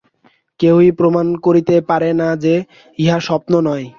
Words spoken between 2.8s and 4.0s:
ইহা স্বপ্ন নয়।